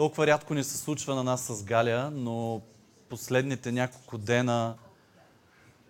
[0.00, 2.60] толкова рядко ни се случва на нас с Галя, но
[3.08, 4.74] последните няколко дена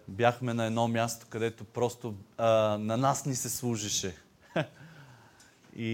[0.08, 4.17] бяхме на едно място, където просто а, на нас ни се служеше.
[5.77, 5.88] и,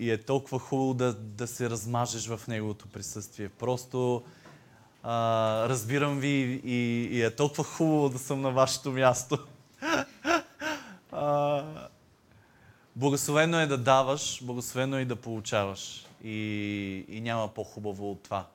[0.00, 3.48] и е толкова хубаво да, да се размажеш в неговото присъствие.
[3.48, 4.22] Просто
[5.02, 5.14] а,
[5.68, 9.38] разбирам ви и, и е толкова хубаво да съм на вашето място.
[11.12, 11.64] а,
[12.96, 16.06] благословено е да даваш, благословено е и да получаваш.
[16.24, 18.48] И, и няма по-хубаво от това.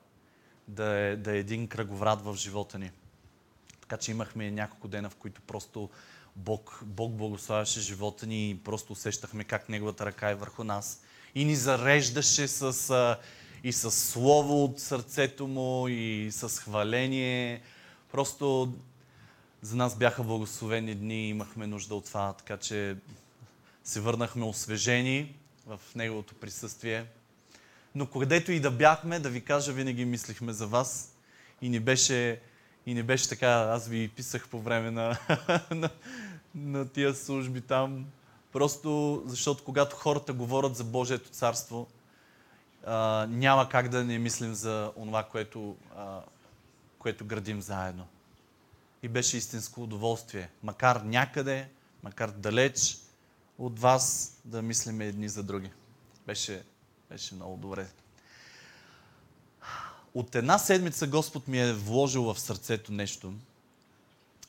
[0.68, 2.92] Да е, да е един кръговрат в живота ни.
[3.82, 5.90] Така че имахме няколко дена, в които просто
[6.36, 11.02] Бог, Бог благославяше живота ни и просто усещахме как Неговата ръка е върху нас.
[11.36, 13.18] И ни зареждаше с,
[13.64, 17.62] и с слово от сърцето му, и с хваление.
[18.12, 18.74] Просто
[19.62, 22.98] за нас бяха благословени дни, имахме нужда от това, така че
[23.84, 25.36] се върнахме освежени
[25.66, 27.06] в Неговото присъствие.
[27.96, 31.16] Но където и да бяхме, да ви кажа, винаги мислихме за вас
[31.62, 32.42] и ни беше,
[32.86, 35.18] и ни беше така, аз ви писах по време на,
[35.72, 35.90] на,
[36.56, 38.06] на тия служби там.
[38.52, 41.88] Просто защото когато хората говорят за Божието царство,
[42.86, 46.22] а, няма как да не мислим за това, което, а,
[47.00, 48.08] което градим заедно.
[49.04, 50.50] И беше истинско удоволствие.
[50.64, 51.70] Макар някъде,
[52.04, 52.98] макар далеч
[53.58, 55.72] от вас, да мислим едни за други.
[56.28, 56.64] Беше,
[57.10, 57.88] беше много добре.
[60.14, 63.34] От една седмица Господ ми е вложил в сърцето нещо.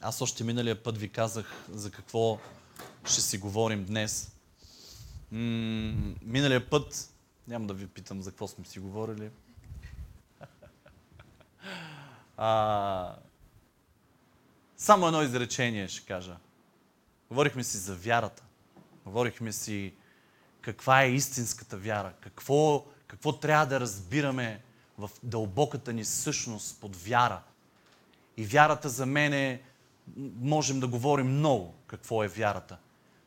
[0.01, 2.39] Аз още миналия път ви казах за какво
[3.05, 4.33] ще си говорим днес.
[5.33, 7.11] М- миналия път,
[7.49, 9.31] няма да ви питам за какво сме си говорили.
[12.39, 13.17] А,
[14.77, 16.37] само едно изречение ще кажа.
[17.29, 18.43] Говорихме си за вярата.
[19.05, 19.95] Говорихме си
[20.67, 22.12] каква е истинската вяра.
[22.20, 24.62] Какво, какво трябва да разбираме
[24.98, 27.42] в дълбоката ни същност под вяра.
[28.36, 29.62] И вярата за мен е,
[30.41, 32.78] можем да говорим много какво е вярата.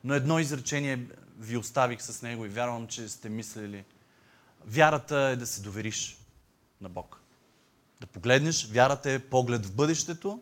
[0.03, 1.07] Но едно изречение
[1.37, 3.85] ви оставих с него и вярвам, че сте мислили.
[4.65, 6.17] Вярата е да се довериш
[6.81, 7.21] на Бог.
[8.01, 10.41] Да погледнеш, вярата е поглед в бъдещето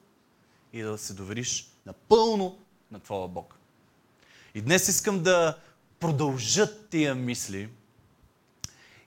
[0.74, 2.60] и да се довериш напълно
[2.92, 3.56] на Твоя Бог.
[4.56, 5.58] И днес искам да
[6.00, 7.70] продължат тия мисли,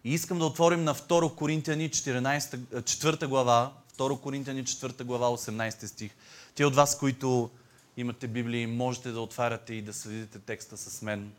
[0.05, 5.87] и искам да отворим на 2 Коринтияни 14, 4 глава, 2 Коринтияни 4 глава, 18
[5.87, 6.12] стих.
[6.55, 7.51] Те от вас, които
[7.97, 11.33] имате Библии, можете да отваряте и да следите текста с мен.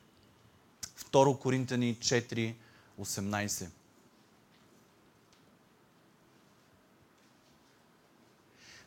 [1.12, 2.53] 2 Коринтияни 4,
[3.01, 3.68] 18.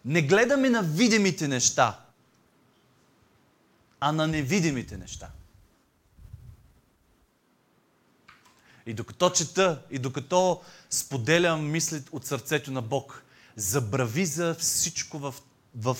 [0.04, 2.00] Не гледаме на видимите неща,
[4.00, 5.30] а на невидимите неща.
[8.86, 13.24] И докато чета, и докато споделям мисли от сърцето на Бог,
[13.56, 15.34] забрави за всичко, в,
[15.76, 15.96] в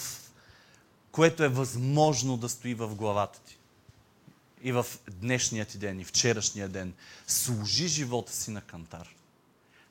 [1.13, 3.59] което е възможно да стои в главата ти.
[4.63, 6.95] И в днешния ти ден, и вчерашния ден.
[7.27, 9.09] Служи живота си на кантар.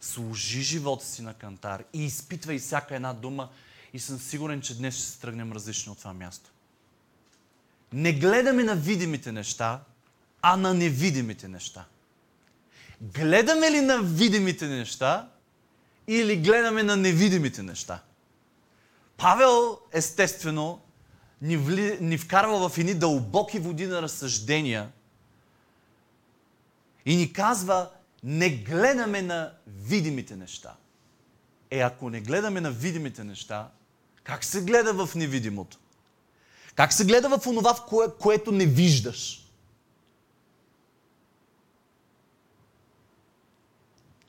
[0.01, 3.49] Служи живота си на кантар и изпитвай всяка една дума
[3.93, 6.49] и съм сигурен, че днес ще се тръгнем различно от това място.
[7.93, 9.81] Не гледаме на видимите неща,
[10.41, 11.85] а на невидимите неща.
[13.03, 15.29] Гледаме ли на видимите неща
[16.07, 17.99] или гледаме на невидимите неща?
[19.17, 20.81] Павел, естествено,
[21.41, 24.89] ни, вли, ни вкарва в едни дълбоки води на разсъждения
[27.05, 27.89] и ни казва,
[28.23, 30.75] не гледаме на видимите неща.
[31.71, 33.69] Е, ако не гледаме на видимите неща,
[34.23, 35.77] как се гледа в невидимото?
[36.75, 39.42] Как се гледа в онова, в кое, което не виждаш?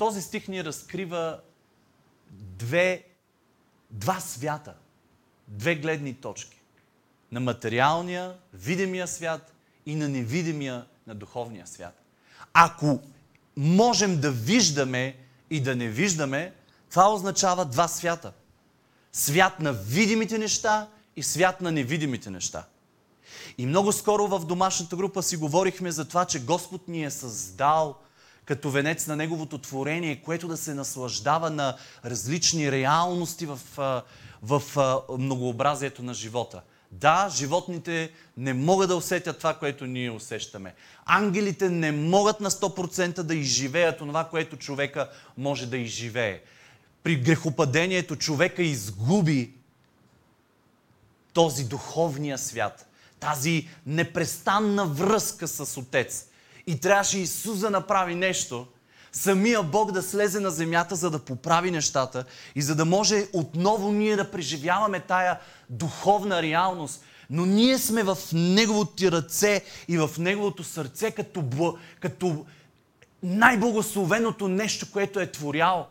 [0.05, 1.41] Този стих ни разкрива
[2.31, 3.05] две,
[3.91, 4.75] два свята,
[5.49, 6.61] две гледни точки.
[7.33, 9.53] На материалния, видимия свят
[9.87, 12.03] и на невидимия, на духовния свят.
[12.53, 13.01] Ако
[13.57, 15.17] можем да виждаме
[15.51, 16.53] и да не виждаме,
[16.91, 18.33] това означава два свята.
[19.13, 22.67] Свят на видимите неща и свят на невидимите неща.
[23.59, 27.97] И много скоро в домашната група си говорихме за това, че Господ ни е създал
[28.45, 33.61] като венец на Неговото творение, което да се наслаждава на различни реалности в,
[34.43, 34.63] в
[35.19, 36.63] многообразието на живота.
[36.91, 40.75] Да, животните не могат да усетят това, което ние усещаме.
[41.05, 46.41] Ангелите не могат на 100% да изживеят това, което човека може да изживее.
[47.03, 49.53] При грехопадението човека изгуби
[51.33, 52.89] този духовния свят,
[53.21, 56.27] тази непрестанна връзка с Отец.
[56.67, 58.67] И трябваше Исус да направи нещо,
[59.13, 62.25] самия Бог да слезе на земята, за да поправи нещата
[62.55, 65.39] и за да може отново ние да преживяваме тая
[65.71, 67.05] духовна реалност.
[67.31, 72.47] Но ние сме в Неговото ръце и в Неговото сърце като, като
[73.23, 75.89] най-благословеното нещо, което е творял.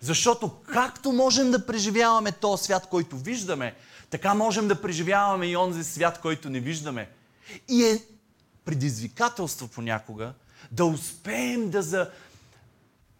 [0.00, 3.74] Защото както можем да преживяваме този свят, който виждаме,
[4.10, 7.08] така можем да преживяваме и онзи свят, който не виждаме.
[7.68, 8.02] И е
[8.66, 10.32] предизвикателство понякога
[10.70, 12.10] да успеем да за...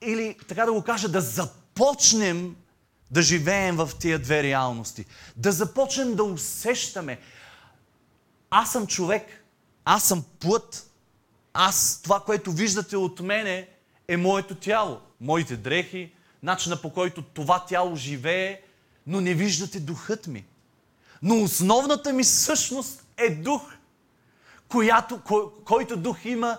[0.02, 2.56] или така да го кажа, да започнем
[3.10, 5.04] да живеем в тия две реалности.
[5.36, 7.18] Да започнем да усещаме.
[8.50, 9.44] Аз съм човек,
[9.84, 10.90] аз съм плът,
[11.54, 13.68] аз, това, което виждате от мене,
[14.08, 16.12] е моето тяло, моите дрехи,
[16.42, 18.60] начина по който това тяло живее,
[19.06, 20.44] но не виждате духът ми.
[21.22, 23.72] Но основната ми същност е дух,
[24.68, 26.58] която, кой, който дух има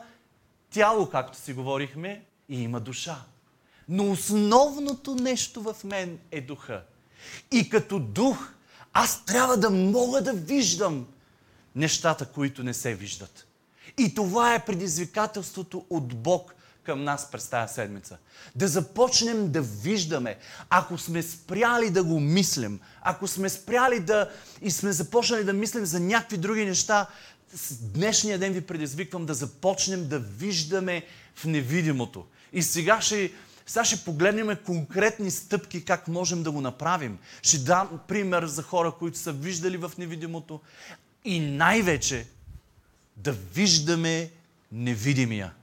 [0.69, 3.21] тяло, както си говорихме, и има душа.
[3.89, 6.83] Но основното нещо в мен е духа.
[7.51, 8.49] И като дух,
[8.93, 11.07] аз трябва да мога да виждам
[11.75, 13.47] нещата, които не се виждат.
[13.97, 16.53] И това е предизвикателството от Бог
[16.83, 18.17] към нас през тази седмица.
[18.55, 20.37] Да започнем да виждаме,
[20.69, 24.29] ако сме спряли да го мислим, ако сме спряли да
[24.61, 27.07] и сме започнали да мислим за някакви други неща,
[27.81, 31.03] днешния ден ви предизвиквам да започнем да виждаме
[31.35, 32.25] в невидимото.
[32.53, 33.31] И сега ще,
[33.65, 37.19] сега ще погледнем конкретни стъпки как можем да го направим.
[37.41, 40.61] Ще дам пример за хора, които са виждали в невидимото
[41.25, 42.27] и най-вече
[43.17, 44.31] да виждаме
[44.71, 45.53] невидимия.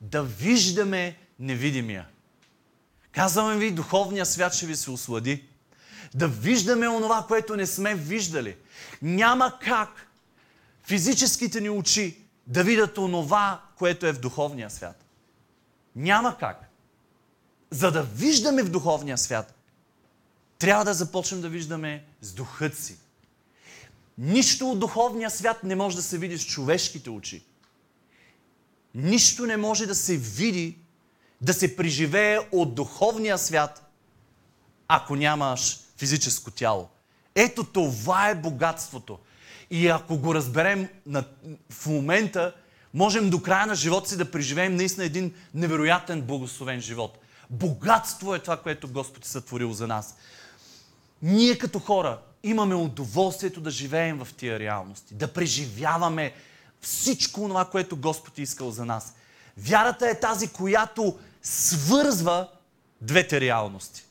[0.00, 2.06] Да виждаме невидимия.
[3.12, 5.44] Казваме ви, духовният свят ще ви се ослади.
[6.14, 8.56] Да виждаме онова, което не сме виждали.
[9.02, 10.06] Няма как
[10.84, 15.04] физическите ни очи да видят онова, което е в духовния свят.
[15.96, 16.70] Няма как.
[17.70, 19.54] За да виждаме в духовния свят,
[20.58, 22.98] трябва да започнем да виждаме с духът си.
[24.18, 27.44] Нищо от духовния свят не може да се види с човешките очи.
[28.94, 30.78] Нищо не може да се види,
[31.40, 33.90] да се преживее от духовния свят,
[34.88, 36.88] ако нямаш физическо тяло.
[37.34, 39.18] Ето това е богатството.
[39.70, 41.24] И ако го разберем на,
[41.70, 42.54] в момента,
[42.94, 47.18] можем до края на живота си да преживеем наистина един невероятен благословен живот.
[47.50, 50.16] Богатство е това, което Господ е сътворил за нас.
[51.22, 56.32] Ние като хора имаме удоволствието да живеем в тия реалности, да преживяваме
[56.80, 59.14] всичко това, което Господ е искал за нас.
[59.58, 62.48] Вярата е тази, която свързва
[63.00, 64.04] двете реалности.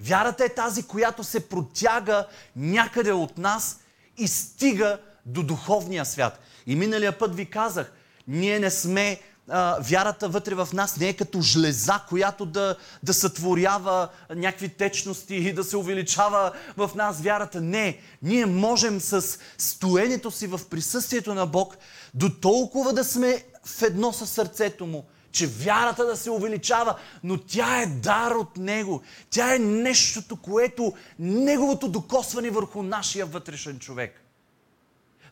[0.00, 2.26] Вярата е тази, която се протяга
[2.56, 3.80] някъде от нас
[4.18, 6.40] и стига до духовния свят.
[6.66, 7.92] И миналия път ви казах,
[8.28, 13.14] ние не сме а, вярата вътре в нас не е като жлеза, която да, да
[13.14, 17.60] сътворява някакви течности и да се увеличава в нас вярата.
[17.60, 21.76] Не, ние можем с стоенето си в присъствието на Бог
[22.14, 27.38] до толкова да сме в едно със сърцето Му, че вярата да се увеличава, но
[27.38, 29.02] тя е дар от Него.
[29.30, 34.22] Тя е нещото, което Неговото докосване върху нашия вътрешен човек.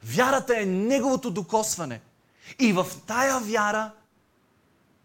[0.05, 2.01] Вярата е Неговото докосване.
[2.59, 3.91] И в тая вяра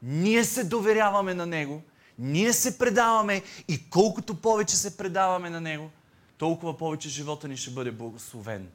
[0.02, 1.82] ние се доверяваме на Него,
[2.20, 5.90] ние се предаваме и колкото повече се предаваме на Него,
[6.38, 8.68] толкова повече живота ни ще бъде благословен.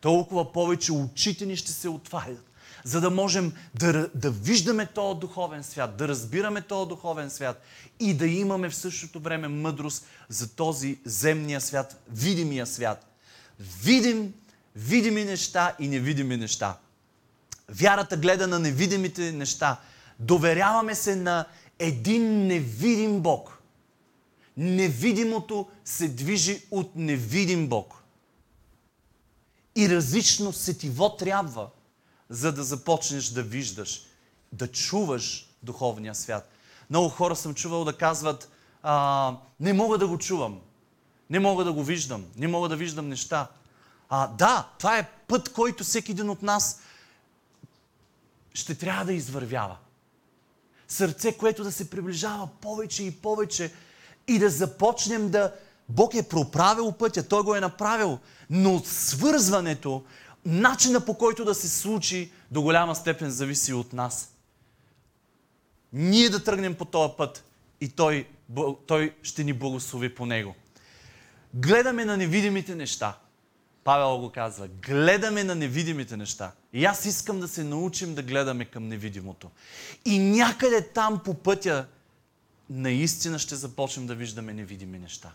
[0.00, 2.50] Толкова повече очите ни ще се отварят,
[2.84, 7.62] за да можем да, да виждаме този духовен свят, да разбираме този духовен свят
[8.00, 13.06] и да имаме в същото време мъдрост за този земния свят, видимия свят.
[13.82, 14.34] Видим,
[14.76, 16.78] видими неща и невидими неща.
[17.68, 19.76] Вярата гледа на невидимите неща–
[20.22, 21.44] Доверяваме се на
[21.78, 23.58] един невидим Бог.
[24.56, 27.94] Невидимото се движи от невидим Бог.
[29.76, 31.70] И различно сетиво трябва,
[32.32, 34.02] за да започнеш да виждаш,
[34.52, 36.50] да чуваш духовния свят.
[36.90, 38.50] Много хора съм чувал да казват,
[38.82, 40.60] а, не мога да го чувам,
[41.30, 43.48] не мога да го виждам, не мога да виждам неща.
[44.08, 46.80] А, да, това е път, който всеки един от нас
[48.54, 49.76] ще трябва да извървява
[50.88, 53.72] сърце, което да се приближава повече и повече
[54.28, 55.54] и да започнем да...
[55.88, 58.18] Бог е проправил пътя, Той го е направил,
[58.50, 60.04] но свързването,
[60.44, 64.34] начина по който да се случи, до голяма степен зависи от нас.
[65.92, 67.44] Ние да тръгнем по този път
[67.80, 68.28] и Той,
[68.86, 70.54] той ще ни благослови по него.
[71.54, 73.18] Гледаме на невидимите неща.
[73.84, 76.52] Павел го казва, гледаме на невидимите неща.
[76.72, 79.50] И аз искам да се научим да гледаме към невидимото.
[80.04, 81.86] И някъде там по пътя
[82.70, 85.32] наистина ще започнем да виждаме невидими неща.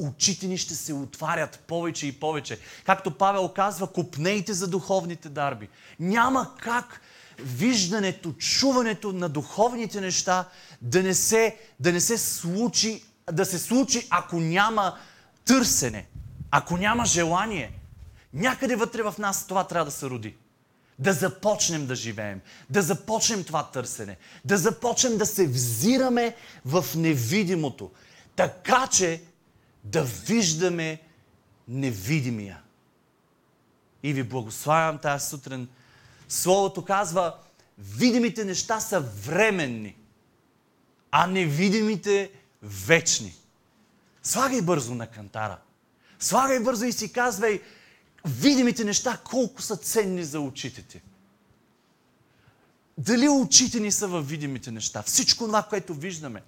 [0.00, 2.58] Очите ни ще се отварят повече и повече.
[2.86, 5.68] Както Павел казва, купнейте за духовните дарби.
[6.00, 7.00] Няма как
[7.38, 10.48] виждането, чуването на духовните неща
[10.82, 14.98] да не се, да не се случи, да се случи, ако няма
[15.44, 16.06] търсене,
[16.50, 17.72] ако няма желание.
[18.34, 20.36] Някъде вътре в нас това трябва да се роди.
[20.98, 22.40] Да започнем да живеем,
[22.70, 27.90] да започнем това търсене, да започнем да се взираме в невидимото,
[28.36, 29.22] така че
[29.84, 31.00] да виждаме
[31.68, 32.62] невидимия.
[34.02, 35.68] И ви благославям тази сутрин.
[36.28, 37.34] Словото казва,
[37.78, 39.96] видимите неща са временни,
[41.10, 42.30] а невидимите
[42.62, 43.34] вечни.
[44.22, 45.58] Слагай бързо на кантара.
[46.18, 47.62] Слагай бързо и си казвай,
[48.24, 51.00] видимите неща колко са ценни за очите ти.
[52.98, 55.02] Дали очите ни са във видимите неща?
[55.02, 56.42] Всичко това, което виждаме.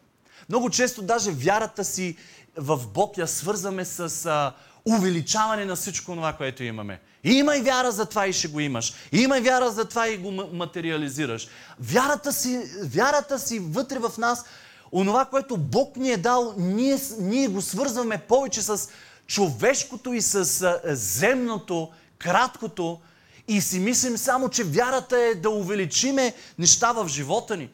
[0.48, 2.16] Много често даже вярата си
[2.56, 4.52] в Бог я свързваме с а,
[4.85, 7.00] увеличаване на всичко това, което имаме.
[7.25, 8.94] Имай вяра за това и ще го имаш.
[9.12, 11.49] Имай вяра за това и го материализираш.
[11.80, 14.44] Вярата си, вярата си вътре в нас,
[14.92, 18.88] онова, което Бог ни е дал, ние, ние го свързваме повече с
[19.26, 20.44] човешкото и с
[20.85, 23.00] земното, краткото
[23.49, 27.71] и си мислим само, че вярата е да увеличиме неща в живота ни.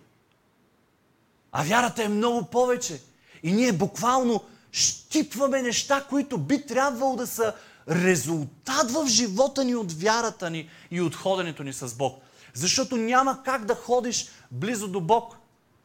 [1.52, 3.00] А вярата е много повече.
[3.42, 4.42] И ние буквално
[4.78, 7.54] щипваме неща, които би трябвало да са
[7.90, 12.22] резултат в живота ни от вярата ни и от ходенето ни с Бог.
[12.54, 15.36] Защото няма как да ходиш близо до Бог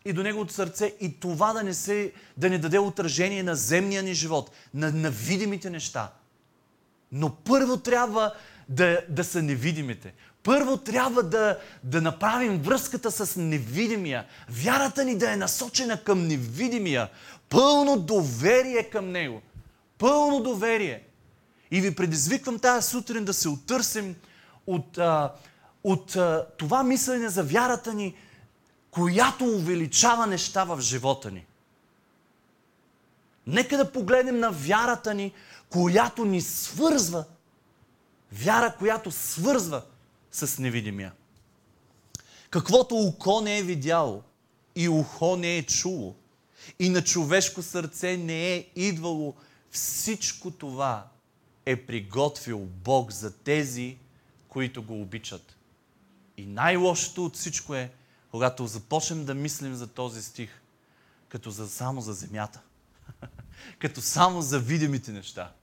[0.06, 4.04] и до Неговото сърце и това да не, се, да не даде отражение на земния
[4.04, 6.12] ни живот, на, на видимите неща.
[7.12, 8.34] Но първо трябва
[8.70, 10.14] да, да са невидимите.
[10.44, 14.26] Първо трябва да, да направим връзката с невидимия.
[14.50, 17.10] Вярата ни да е насочена към невидимия.
[17.54, 19.42] Пълно доверие към Него.
[19.98, 21.04] Пълно доверие.
[21.72, 24.16] И ви предизвиквам тази сутрин да се отърсим
[24.68, 25.34] от, а,
[25.84, 28.16] от а, това мислене за вярата ни,
[28.92, 31.46] която увеличава неща в живота ни.
[33.48, 35.34] Нека да погледнем на вярата ни,
[35.70, 37.26] която ни свързва.
[38.32, 39.82] Вяра, която свързва
[40.32, 41.12] с невидимия.
[42.50, 44.24] Каквото око не е видяло
[44.76, 46.16] и ухо не е чуло
[46.80, 49.36] и на човешко сърце не е идвало,
[49.72, 51.08] всичко това
[51.66, 53.98] е приготвил Бог за тези,
[54.48, 55.58] които го обичат.
[56.38, 57.92] И най-лошото от всичко е,
[58.32, 60.62] когато започнем да мислим за този стих,
[61.30, 62.62] като за, само за земята.
[63.80, 65.54] като само за видимите неща.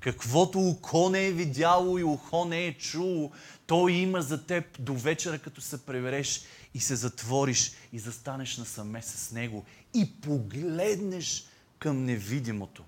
[0.00, 3.32] Каквото око не е видяло и ухо не е чуло,
[3.66, 6.42] то има за теб до вечера, като се превереш
[6.74, 9.64] и се затвориш и застанеш насаме с него
[9.94, 11.44] и погледнеш
[11.78, 12.84] към невидимото.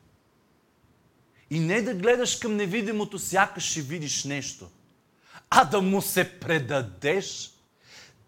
[1.51, 4.71] И не да гледаш към невидимото, сякаш ще видиш нещо,
[5.51, 7.51] а да му се предадеш,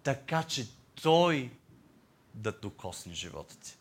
[0.03, 0.67] така че
[1.03, 1.51] той
[2.35, 3.77] да докосне живота ти.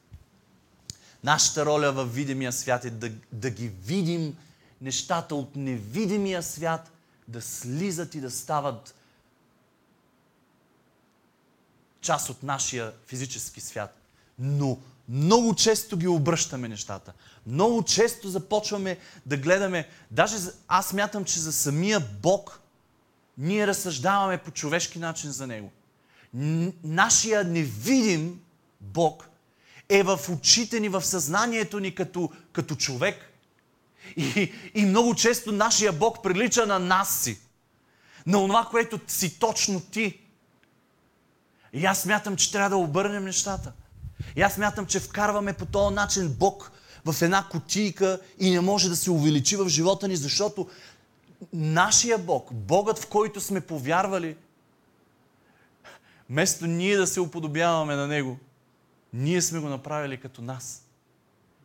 [1.23, 4.37] Нашата роля в видимия свят е да, да ги видим
[4.81, 6.91] нещата от невидимия свят
[7.27, 8.95] да слизат и да стават
[12.01, 13.97] част от нашия физически свят.
[14.39, 14.77] Но
[15.09, 17.13] много често ги обръщаме нещата.
[17.47, 22.59] Много често започваме да гледаме, даже аз мятам, че за самия Бог
[23.37, 25.71] ние разсъждаваме по човешки начин за Него.
[26.83, 28.41] Нашия невидим
[28.81, 29.29] Бог
[29.89, 33.30] е в очите ни, в съзнанието ни като, като човек.
[34.17, 37.39] И, и много често нашия Бог прилича на нас си.
[38.25, 40.19] На това, което си точно ти.
[41.73, 43.73] И аз смятам, че трябва да обърнем нещата.
[44.35, 46.71] И аз смятам, че вкарваме по този начин Бог
[47.05, 50.69] в една котийка и не може да се увеличи в живота ни, защото
[51.53, 54.35] нашия Бог, Богът, в който сме повярвали,
[56.29, 58.37] вместо ние да се уподобяваме на Него,
[59.13, 60.85] ние сме го направили като нас.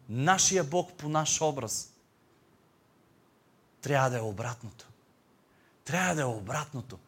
[0.09, 1.93] Нашия Бог по наш образ–
[3.87, 4.87] трябва да е обратното.
[5.85, 6.99] Трябва да е обратното.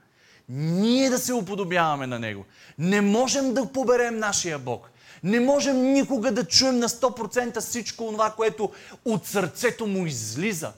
[0.48, 2.44] Ние да се уподобяваме на Него.
[2.78, 4.90] Не можем да поберем нашия Бог.
[5.22, 8.72] Не можем никога да чуем на 100% всичко това, което
[9.04, 10.72] от сърцето му излиза.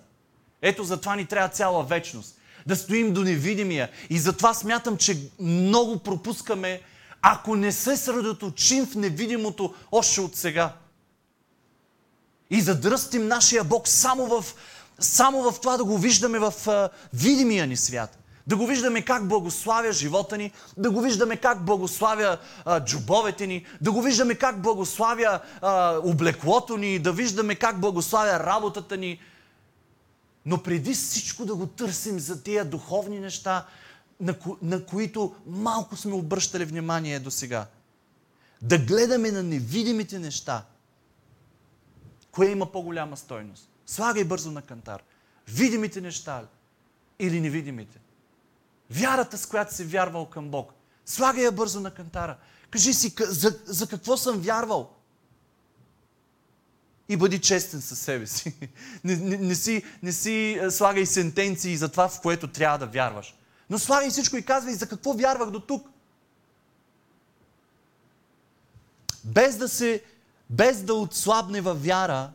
[0.62, 2.38] Ето затова ни трябва цяла вечност.
[2.66, 3.90] Да стоим до невидимия.
[4.10, 6.80] И затова смятам, че много пропускаме,
[7.22, 10.72] ако не се средоточим в невидимото още от сега.
[12.50, 14.54] И задръстим нашия Бог само в
[15.00, 18.18] само в това да го виждаме в а, видимия ни свят.
[18.46, 23.66] Да го виждаме как благославя живота ни, да го виждаме как благославя а, джобовете ни,
[23.80, 29.20] да го виждаме как благославя а, облеклото ни, да виждаме как благославя работата ни.
[30.46, 33.66] Но преди всичко да го търсим за тези духовни неща,
[34.20, 37.66] на, ко, на които малко сме обръщали внимание до сега.
[38.62, 40.64] Да гледаме на невидимите неща.
[42.32, 43.69] Кое има по-голяма стойност?
[43.90, 45.02] Слагай бързо на кантар.
[45.48, 46.44] Видимите неща
[47.18, 47.98] или невидимите?
[48.90, 50.72] Вярата, с която си вярвал към Бог.
[51.06, 52.36] Слагай я бързо на кантара.
[52.70, 54.90] Кажи си, за, за какво съм вярвал?
[57.08, 58.54] И бъди честен със себе си.
[59.04, 63.34] Не, не, не, си, не си слагай сентенции за това, в което трябва да вярваш.
[63.70, 65.88] Но слагай всичко и казвай за какво вярвах до тук.
[69.24, 70.02] Без да се,
[70.50, 72.32] без да отслабне във вяра,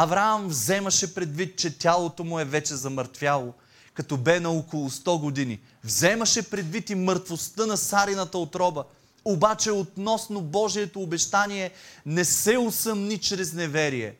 [0.00, 3.54] Авраам вземаше предвид, че тялото му е вече замъртвяло,
[3.94, 5.60] като бе на около 100 години.
[5.84, 8.84] Вземаше предвид и мъртвостта на Сарината отроба.
[9.24, 11.70] Обаче относно Божието обещание
[12.06, 14.16] не се усъмни чрез неверие,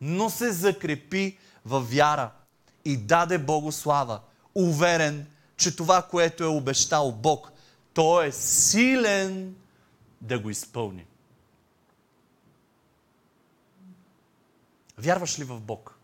[0.00, 2.30] но се закрепи във вяра
[2.84, 4.20] и даде Богу слава,
[4.54, 7.52] уверен, че това, което е обещал Бог,
[7.94, 9.54] Той е силен
[10.20, 11.04] да го изпълни.
[15.00, 15.98] Вярваш ли в Бог?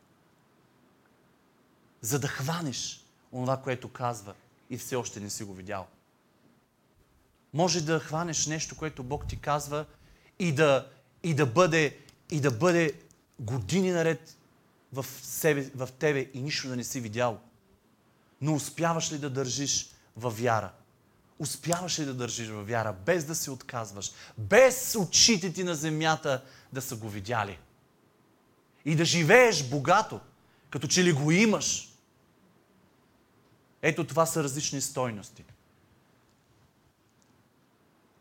[2.00, 4.34] За да хванеш онова, което казва
[4.70, 5.86] и все още не си го видял.
[7.54, 9.86] Може да хванеш нещо, което Бог ти казва
[10.38, 10.90] и да,
[11.22, 11.98] и да, бъде,
[12.30, 12.92] и да бъде
[13.40, 14.36] години наред
[14.92, 17.40] в, себе, в тебе и нищо да не си видял.
[18.40, 20.72] Но успяваш ли да държиш във вяра?
[21.38, 26.44] Успяваш ли да държиш във вяра, без да се отказваш, без очите ти на земята
[26.72, 27.58] да са го видяли?
[28.86, 30.20] И да живееш богато,
[30.70, 31.92] като че ли го имаш.
[33.82, 35.44] Ето това са различни стойности.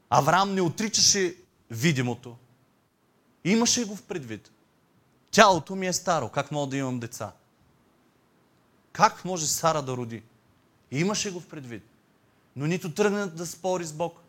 [0.10, 1.36] Авраам не отричаше
[1.70, 2.38] видимото.
[3.44, 4.52] Имаше го в предвид.
[5.32, 6.30] Тялото ми е старо.
[6.30, 7.32] Как мога да имам деца?
[8.92, 10.24] Как може Сара да роди?
[10.92, 11.84] Имаше го в предвид.
[12.56, 14.20] Но нито тръгна да спори с Бог,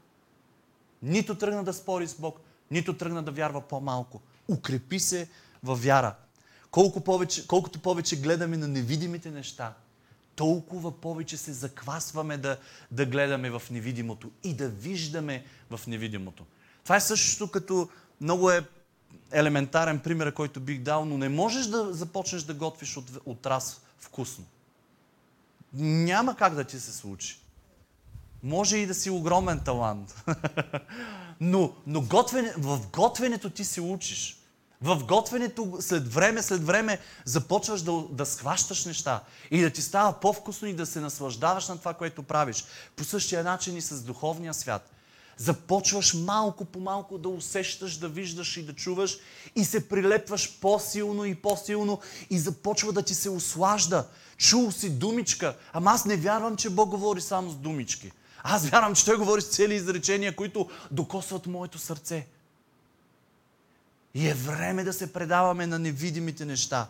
[1.03, 4.21] нито тръгна да спори с Бог, нито тръгна да вярва по-малко.
[4.49, 5.29] Укрепи се
[5.63, 6.15] във вяра.
[6.71, 9.75] Колко повече, колкото повече гледаме на невидимите неща,
[10.37, 12.59] толкова повече се заквасваме да,
[12.91, 16.45] да гледаме в невидимото и да виждаме в невидимото.
[16.83, 17.89] Това е същото като
[18.21, 18.65] много е
[19.33, 23.81] елементарен пример, който бих дал, но не можеш да започнеш да готвиш от, от раз
[23.99, 24.45] вкусно.
[25.73, 27.41] Няма как да ти се случи.
[28.43, 30.25] Може и да си огромен талант.
[31.41, 34.39] но но готвене, в готвенето ти се учиш.
[34.83, 40.13] В готвенето след време, след време започваш да, да схващаш неща и да ти става
[40.13, 42.65] по-вкусно и да се наслаждаваш на това, което правиш.
[42.97, 44.91] По същия начин и с духовния свят.
[45.37, 49.19] Започваш малко по малко да усещаш, да виждаш и да чуваш
[49.57, 54.07] и се прилепваш по-силно и по-силно и започва да ти се ослажда.
[54.37, 58.13] Чул си думичка, ама аз не вярвам, че Бог говори само с думички.
[58.43, 62.27] Аз вярвам, че Той говори с цели изречения, които докосват моето сърце.
[64.17, 66.89] И е време да се предаваме на невидимите неща.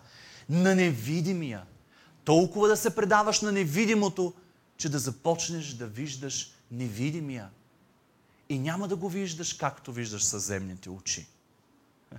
[0.49, 1.62] На невидимия.
[2.25, 4.35] Толкова да се предаваш на невидимото,
[4.77, 7.49] че да започнеш да виждаш невидимия.
[8.49, 11.27] И няма да го виждаш както виждаш със земните очи.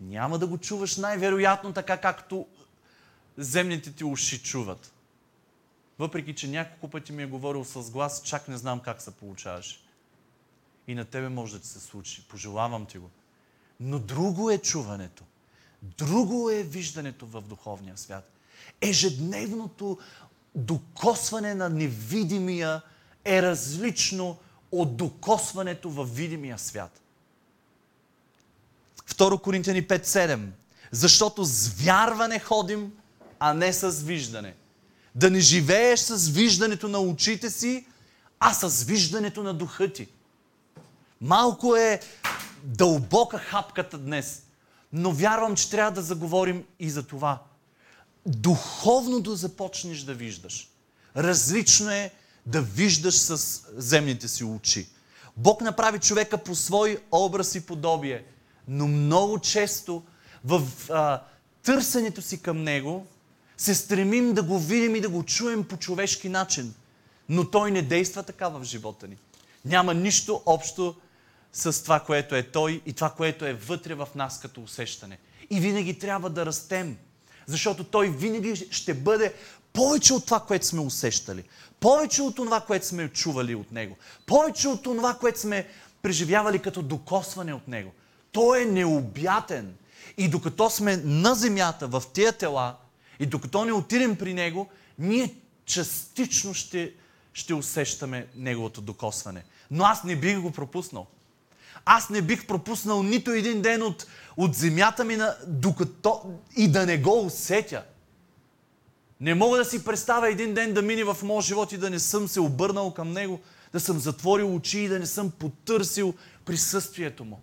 [0.00, 2.46] Няма да го чуваш най-вероятно така, както
[3.38, 4.92] земните ти уши чуват.
[5.98, 9.84] Въпреки, че няколко пъти ми е говорил с глас, чак не знам как се получаваш.
[10.86, 12.24] И на тебе може да ти се случи.
[12.28, 13.10] Пожелавам ти го.
[13.80, 15.24] Но друго е чуването.
[15.82, 18.30] Друго е виждането в духовния свят.
[18.80, 19.98] Ежедневното
[20.54, 22.82] докосване на невидимия
[23.24, 24.36] е различно
[24.72, 27.00] от докосването в видимия свят.
[29.08, 30.46] 2 Коринтияни 5.7
[30.90, 32.92] Защото с вярване ходим,
[33.38, 34.54] а не с виждане.
[35.14, 37.86] Да не живееш с виждането на очите си,
[38.40, 40.08] а с виждането на духа ти.
[41.20, 42.00] Малко е
[42.64, 44.42] дълбока хапката днес,
[44.92, 47.42] но вярвам, че трябва да заговорим и за това.
[48.26, 50.68] Духовно да започнеш да виждаш.
[51.16, 52.10] Различно е
[52.46, 54.88] да виждаш с земните си очи.
[55.36, 58.24] Бог направи човека по свой образ и подобие,
[58.68, 60.02] но много често
[60.44, 61.22] в а,
[61.62, 63.06] търсенето си към Него
[63.56, 66.74] се стремим да го видим и да го чуем по човешки начин.
[67.28, 69.16] Но Той не действа така в живота ни.
[69.64, 70.94] Няма нищо общо
[71.54, 75.18] с това, което е Той и това, което е вътре в нас като усещане.
[75.50, 76.96] И винаги трябва да растем.
[77.46, 79.34] Защото Той винаги ще бъде
[79.72, 81.44] повече от това, което сме усещали.
[81.80, 83.96] Повече от това, което сме чували от Него.
[84.26, 85.68] Повече от това, което сме
[86.02, 87.92] преживявали като докосване от Него.
[88.32, 89.74] Той е необятен.
[90.16, 92.76] И докато сме на земята, в тия тела,
[93.20, 96.92] и докато не отидем при Него, ние частично ще,
[97.32, 99.44] ще усещаме Неговото докосване.
[99.70, 101.06] Но аз не бих го пропуснал.
[101.84, 106.22] Аз не бих пропуснал нито един ден от, от земята ми, на, докато
[106.56, 107.84] и да не го усетя.
[109.20, 111.98] Не мога да си представя един ден да мине в моят живот и да не
[111.98, 113.40] съм се обърнал към Него,
[113.72, 117.40] да съм затворил очи и да не съм потърсил присъствието Му.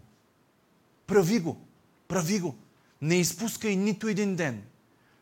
[1.07, 1.61] Прави го.
[2.07, 2.55] Прави го.
[3.01, 4.63] Не изпускай нито един ден.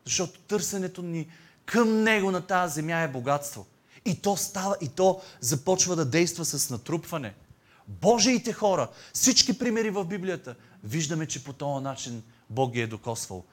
[0.04, 1.28] Защото търсенето ни
[1.66, 3.66] към Него на тази земя е богатство.
[4.04, 7.34] И то става, и то започва да действа с натрупване.
[7.90, 13.44] Божиите хора, всички примери в Библията, виждаме, че по този начин Бог ги е докосвал.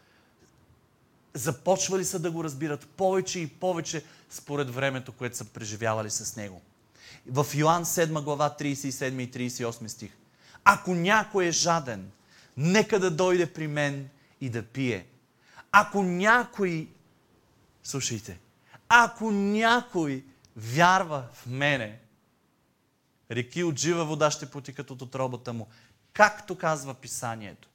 [1.34, 6.62] Започвали са да го разбират повече и повече според времето, което са преживявали с Него.
[7.28, 10.12] В Йоанн 7 глава 37 и 38 стих.
[10.64, 12.12] Ако някой е жаден,
[12.58, 14.10] нека да дойде при мен
[14.42, 15.06] и да пие.
[15.72, 16.88] Ако някой,
[17.84, 18.40] слушайте,
[18.90, 20.24] ако някой
[20.56, 22.00] вярва в мене,
[23.32, 25.68] реки от жива вода ще потикат от отробата му,
[26.14, 27.70] както казва писанието.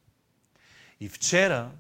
[1.01, 1.71] И вчера,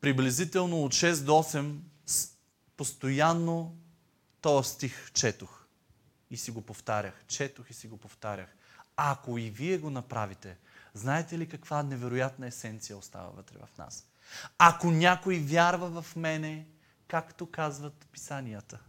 [0.00, 1.78] приблизително от 6 до 8,
[2.76, 3.76] постоянно
[4.40, 5.66] този стих четох.
[6.30, 7.24] И си го повтарях.
[7.26, 8.48] Четох и си го повтарях.
[8.96, 10.56] Ако и вие го направите,
[10.94, 14.06] знаете ли каква невероятна есенция остава вътре в нас?
[14.58, 16.66] Ако някой вярва в мене,
[17.08, 18.80] както казват писанията,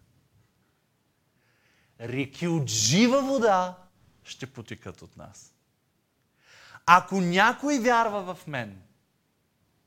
[2.00, 3.78] реки от жива вода
[4.24, 5.54] ще потикат от нас.
[6.86, 8.82] Ако някой вярва в мен,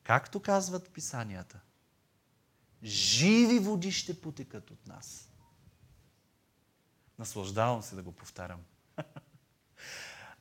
[0.03, 1.61] както казват писанията,
[2.83, 5.31] живи води ще потекат от нас.
[7.19, 8.61] Наслаждавам се да го повтарям.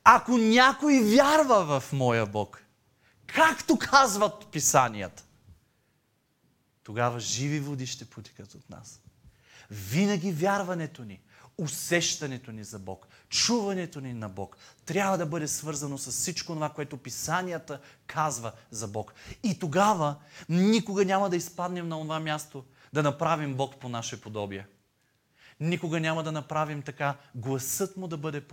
[0.03, 2.63] Ако някой вярва в моя Бог,
[3.27, 5.23] както казват писанията,
[6.84, 9.01] тогава живи води ще потекат от нас.
[9.69, 11.21] Винаги вярването ни,
[11.60, 16.69] усещането ни за Бог, чуването ни на Бог трябва да бъде свързано с всичко това,
[16.69, 19.13] което писанията казва за Бог.
[19.43, 20.15] И тогава
[20.50, 24.67] никога няма да изпаднем на това място да направим Бог по наше подобие.
[25.60, 28.48] Никога няма да направим така гласът му да бъде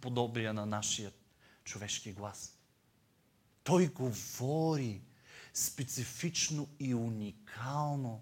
[0.00, 1.12] подобие на нашия
[1.64, 2.58] човешки глас.
[3.64, 5.02] Той говори
[5.54, 8.20] специфично и уникално.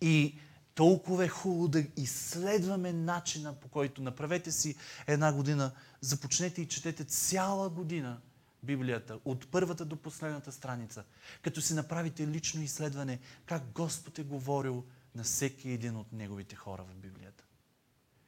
[0.00, 0.38] И
[0.76, 7.04] толкова е хубаво да изследваме начина по който направете си една година, започнете и четете
[7.04, 8.20] цяла година
[8.62, 11.04] Библията, от първата до последната страница,
[11.42, 14.84] като си направите лично изследване как Господ е говорил
[15.14, 17.44] на всеки един от неговите хора в Библията.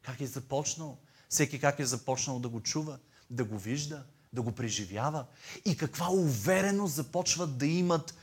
[0.03, 2.99] Как е започнал, всеки как е започнал да го чува,
[3.31, 5.27] да го вижда, да го преживява.
[5.65, 8.15] И каква увереност започват да имат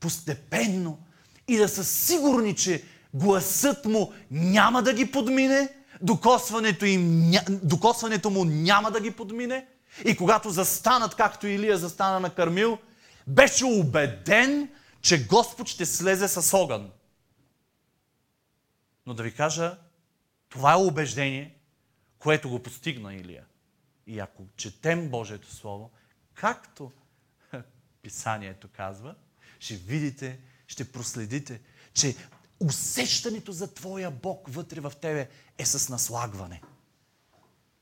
[0.00, 1.06] постепенно
[1.48, 5.68] и да са сигурни, че гласът му няма да ги подмине,
[6.02, 9.66] докосването, им, докосването му няма да ги подмине.
[10.04, 12.78] И когато застанат, както Илия застана на Кармил,
[13.26, 14.68] беше убеден,
[15.00, 16.90] че Господ ще слезе с огън.
[19.06, 19.78] Но да ви кажа,
[20.48, 21.54] това е убеждение,
[22.18, 23.44] което го постигна Илия.
[24.06, 25.90] И ако четем Божието Слово,
[26.34, 26.92] както
[28.02, 29.14] Писанието казва,
[29.60, 31.60] ще видите, ще проследите,
[31.94, 32.16] че
[32.60, 36.62] усещането за Твоя Бог вътре в тебе е с наслагване.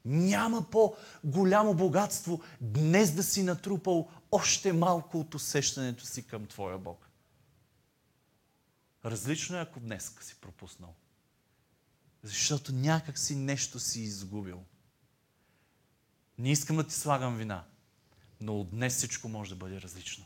[0.04, 7.08] Няма по-голямо богатство днес да си натрупал още малко от усещането си към Твоя Бог.
[9.04, 10.94] Различно е, ако днес си пропуснал.
[12.22, 14.64] Защото някак си нещо си изгубил.
[16.38, 17.64] Не искам да ти слагам вина,
[18.40, 20.24] но от днес всичко може да бъде различно.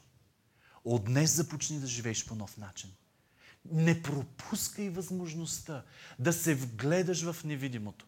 [0.84, 2.90] От днес започни да живееш по нов начин.
[3.64, 5.84] Не пропускай възможността
[6.18, 8.06] да се вгледаш в невидимото.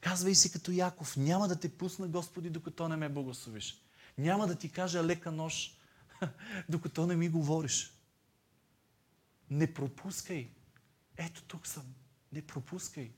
[0.00, 3.82] Казвай си като Яков, няма да те пусна Господи, докато не ме благословиш.
[4.18, 5.78] Няма да ти кажа лека нож,
[6.68, 7.92] докато не ми говориш.
[9.50, 10.48] Не пропускай.
[11.16, 11.94] Ето тук съм.
[12.32, 13.10] Не пропускай.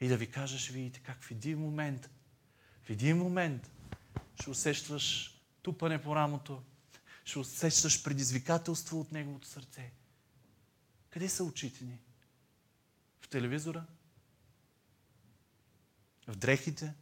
[0.00, 2.10] И да ви кажа, ще видите как в един момент,
[2.82, 3.70] в един момент
[4.40, 6.62] ще усещаш тупане по рамото,
[7.24, 9.92] ще усещаш предизвикателство от Неговото сърце.
[11.10, 12.00] Къде са очите ни?
[13.20, 13.86] В телевизора?
[16.28, 16.94] В дрехите?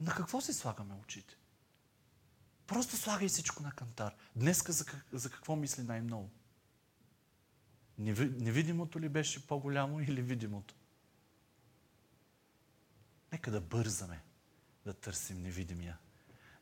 [0.00, 1.36] На какво си слагаме очите?
[2.66, 4.16] Просто слагай всичко на кантар.
[4.36, 6.30] Днеска за, за какво мисли най-много?
[7.98, 10.74] Невидимото ли беше по-голямо или видимото?
[13.32, 14.22] Нека да бързаме
[14.86, 15.98] да търсим невидимия.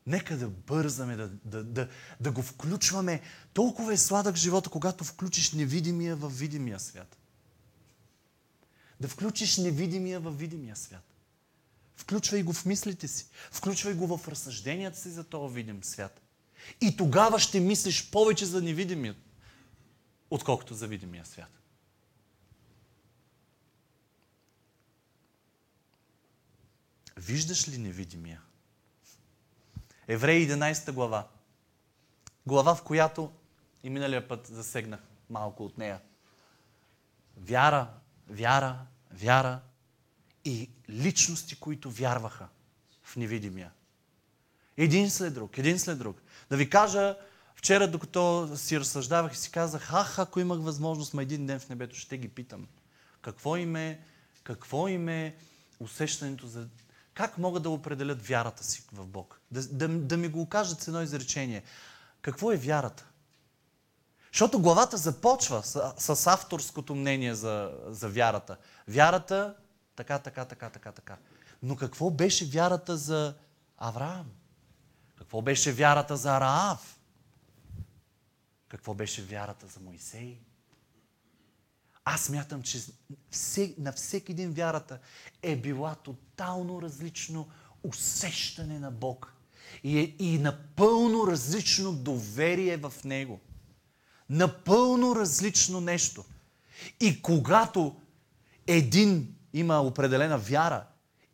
[0.07, 3.21] Нека да бързаме да, да, да, да го включваме.
[3.53, 7.17] Толкова е сладък живота, когато включиш невидимия в видимия свят.
[8.99, 11.03] Да включиш невидимия в видимия свят.
[11.95, 13.27] Включвай го в мислите си.
[13.51, 16.21] Включвай го в разсъжденията си за този видим свят.
[16.81, 19.15] И тогава ще мислиш повече за невидимия,
[20.29, 21.58] отколкото за видимия свят.
[27.19, 28.41] Виждаш ли невидимия?
[30.07, 31.27] Евреи 11 глава.
[32.45, 33.31] Глава, в която
[33.83, 36.01] и миналия път засегнах малко от нея.
[37.37, 37.87] Вяра,
[38.29, 39.61] вяра, вяра
[40.45, 42.47] и личности, които вярваха
[43.03, 43.71] в невидимия.
[44.77, 46.21] Един след друг, един след друг.
[46.49, 47.17] Да ви кажа,
[47.55, 51.69] вчера докато си разсъждавах и си казах, ах, ако имах възможност, ма един ден в
[51.69, 52.67] небето, ще ги питам.
[53.21, 53.99] Какво им е,
[54.43, 55.35] какво им е
[55.79, 56.67] усещането за
[57.19, 59.41] как могат да определят вярата си в Бог?
[59.51, 61.63] Да, да, да ми го кажат с едно изречение.
[62.21, 63.05] Какво е вярата?
[64.31, 68.57] Защото главата започва с, с авторското мнение за, за вярата.
[68.87, 69.55] Вярата,
[69.95, 71.17] така, така, така, така, така.
[71.63, 73.35] Но какво беше вярата за
[73.77, 74.31] Авраам?
[75.17, 76.99] Какво беше вярата за Раав?
[78.67, 80.39] Какво беше вярата за Моисей?
[82.11, 82.81] Аз мятам, че
[83.77, 84.99] на всеки един вярата
[85.41, 87.47] е била тотално различно
[87.83, 89.33] усещане на Бог.
[89.83, 93.39] И, е, и напълно различно доверие в Него.
[94.29, 96.25] Напълно различно нещо.
[96.99, 97.95] И когато
[98.67, 100.85] един има определена вяра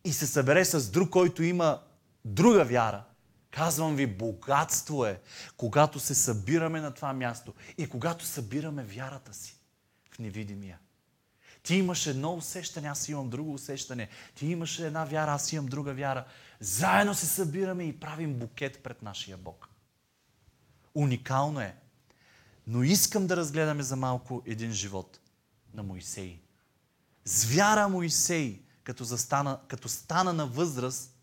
[0.05, 1.81] и се събере с друг, който има
[2.25, 3.03] друга вяра,
[3.51, 5.21] казвам ви, богатство е,
[5.57, 9.55] когато се събираме на това място и когато събираме вярата си
[10.15, 10.80] в невидимия.
[11.63, 14.10] Ти имаш едно усещане, аз имам друго усещане.
[14.36, 16.25] Ти имаш една вяра, аз имам друга вяра.
[16.60, 19.69] Заедно се събираме и правим букет пред нашия Бог.
[20.95, 21.75] Уникално е.
[22.67, 25.19] Но искам да разгледаме за малко един живот
[25.73, 26.39] на Моисей.
[27.25, 31.15] С вяра Моисей, като, застана, като стана на възраст,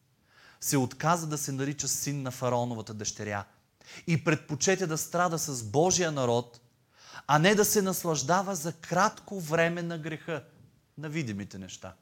[0.61, 3.45] се отказа да се нарича син на фараоновата дъщеря
[4.07, 6.61] и предпочете да страда с Божия народ,
[7.27, 10.45] а не да се наслаждава за кратко време на греха,
[10.99, 11.95] на видимите неща.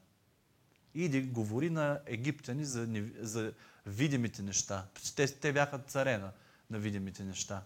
[0.95, 2.89] Иди, говори на египтяни за,
[3.21, 3.53] за
[3.87, 4.85] видимите неща.
[5.17, 6.31] Те, те бяха царена
[6.71, 7.63] на видимите неща.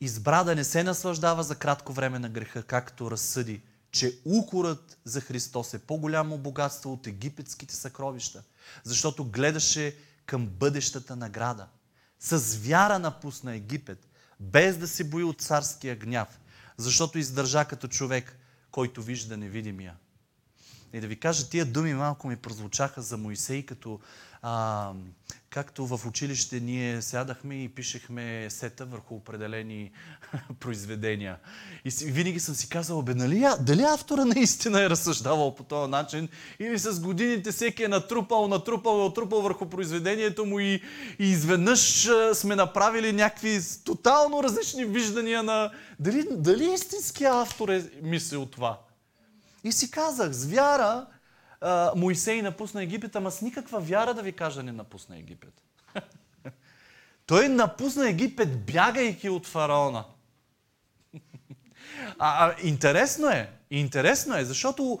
[0.00, 5.20] Избра да не се наслаждава за кратко време на греха, както разсъди, че укорът за
[5.20, 8.42] Христос е по-голямо богатство от египетските съкровища,
[8.84, 9.96] защото гледаше
[10.26, 11.68] към бъдещата награда.
[12.20, 14.08] С вяра напусна Египет,
[14.40, 16.40] без да се бои от царския гняв,
[16.76, 18.38] защото издържа като човек,
[18.70, 19.94] който вижда невидимия.
[20.92, 24.00] И да ви кажа, тия думи малко ми прозвучаха за Моисей, като
[24.42, 24.92] а,
[25.50, 29.90] както в училище ние сядахме и пишехме сета върху определени
[30.60, 31.36] произведения.
[31.84, 36.28] И винаги съм си казал, бе, нали, дали автора наистина е разсъждавал по този начин
[36.58, 40.82] или с годините всеки е натрупал, натрупал, натрупал върху произведението му и,
[41.18, 48.46] и изведнъж сме направили някакви тотално различни виждания на дали, дали истинския автор е мислил
[48.46, 48.78] това.
[49.64, 51.06] И си казах, с вяра
[51.60, 55.62] а, Моисей напусна Египет, ама с никаква вяра да ви кажа не напусна Египет.
[57.26, 60.04] Той напусна Египет, бягайки от фараона.
[62.18, 64.98] А, а, интересно е, интересно е, защото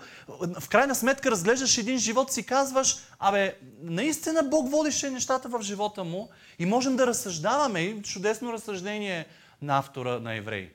[0.60, 6.04] в крайна сметка разглеждаш един живот, си казваш, абе, наистина Бог водише нещата в живота
[6.04, 9.26] му и можем да разсъждаваме чудесно разсъждение
[9.62, 10.70] на автора на Евреи.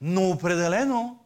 [0.00, 1.18] Но определено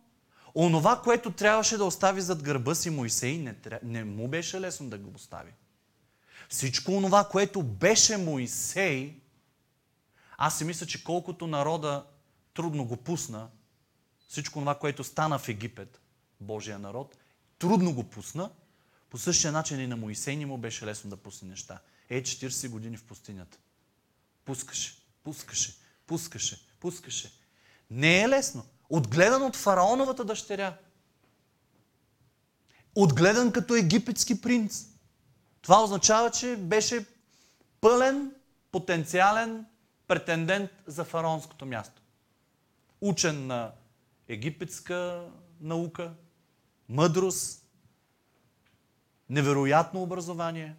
[0.54, 4.98] Онова, което трябваше да остави зад гърба си Моисей, не, не му беше лесно да
[4.98, 5.52] го остави.
[6.48, 9.20] Всичко онова, което беше Моисей,
[10.36, 12.04] аз си мисля, че колкото народа
[12.54, 13.48] трудно го пусна,
[14.28, 16.00] всичко това, което стана в Египет,
[16.40, 17.16] Божия народ,
[17.58, 18.50] трудно го пусна,
[19.10, 21.78] по същия начин и на Моисей не му беше лесно да пусне неща.
[22.08, 23.58] Е, 40 години в пустинята.
[24.44, 25.74] Пускаше, пускаше,
[26.06, 27.32] пускаше, пускаше.
[27.90, 28.64] Не е лесно.
[28.92, 30.76] Отгледан от фараоновата дъщеря.
[32.94, 34.86] Отгледан като египетски принц.
[35.62, 37.06] Това означава, че беше
[37.80, 38.34] пълен,
[38.72, 39.66] потенциален
[40.08, 42.02] претендент за фараонското място.
[43.00, 43.72] Учен на
[44.28, 45.28] египетска
[45.60, 46.12] наука,
[46.88, 47.66] мъдрост,
[49.30, 50.76] невероятно образование.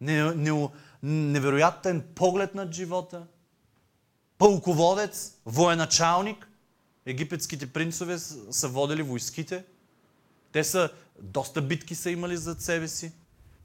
[0.00, 0.68] не, не,
[1.02, 3.26] невероятен поглед над живота,
[4.38, 6.48] пълководец, военачалник.
[7.06, 9.64] Египетските принцове са водили войските.
[10.52, 10.90] Те са,
[11.20, 13.12] доста битки са имали зад себе си.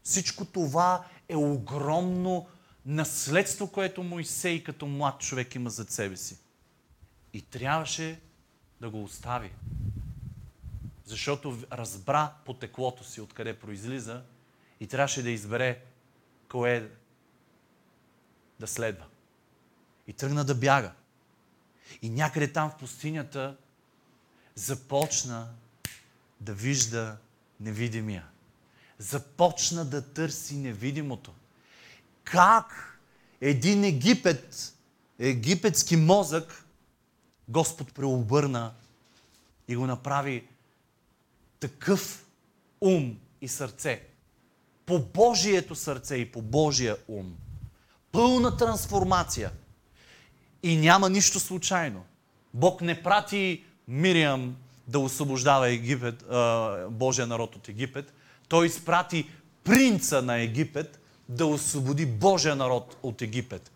[0.04, 2.48] Всичко това е огромно
[2.86, 6.38] наследство, което Моисей като млад човек има зад себе си.
[7.34, 8.20] И трябваше
[8.82, 9.52] да го остави.
[11.06, 14.22] Защото разбра потеклото си, откъде произлиза
[14.80, 15.84] и трябваше да избере
[16.52, 16.92] кое
[18.60, 19.06] да следва.
[20.08, 20.92] И тръгна да бяга.
[22.02, 23.58] И някъде там в пустинята
[24.56, 25.50] започна
[26.40, 27.18] да вижда
[27.60, 28.26] невидимия.
[29.00, 31.34] Започна да търси невидимото.
[32.24, 33.00] Как
[33.42, 34.76] един Египет,
[35.20, 36.66] египетски мозък,
[37.48, 38.74] Господ преобърна
[39.68, 40.48] и го направи
[41.60, 42.26] такъв
[42.82, 44.04] ум и сърце.
[44.86, 47.36] По Божието сърце и по Божия ум.
[48.12, 49.52] Пълна трансформация.
[50.63, 52.04] И няма нищо случайно.
[52.54, 54.56] Бог не прати Мириам
[54.88, 56.24] да освобождава Египет,
[56.89, 58.13] Божия народ от Египет.
[58.47, 59.30] Той изпрати
[59.63, 63.71] принца на Египет да освободи Божия народ от Египет.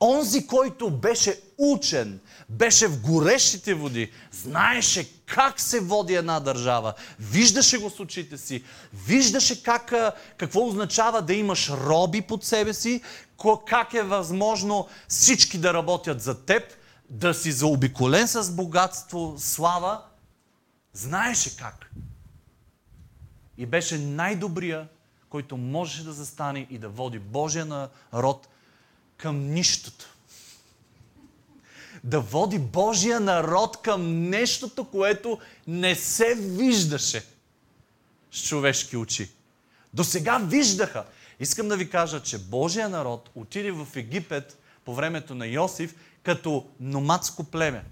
[0.00, 7.78] Онзи, който беше учен, беше в горещите води, знаеше как се води една държава, виждаше
[7.78, 8.64] го с очите си,
[9.06, 9.92] виждаше как,
[10.36, 13.02] какво означава да имаш роби под себе си,
[13.66, 16.62] как е възможно всички да работят за теб,
[17.10, 20.02] да си заобиколен с богатство, слава.
[20.92, 21.90] Знаеше как.
[23.58, 24.88] И беше най-добрия,
[25.30, 28.48] който можеше да застане и да води Божия народ
[29.18, 30.14] към нищото.
[32.04, 37.24] Да води Божия народ към нещото, което не се виждаше
[38.32, 39.30] с човешки очи.
[39.94, 41.04] До сега виждаха.
[41.40, 46.68] Искам да ви кажа, че Божия народ отиде в Египет по времето на Йосиф като
[46.80, 47.84] номадско племе.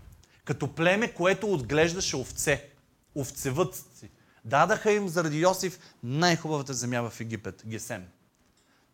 [0.45, 2.69] Като племе, което отглеждаше овце.
[3.15, 4.11] Овцевъдци.
[4.45, 8.05] Дадаха им заради Йосиф най-хубавата земя в Египет, Гесем.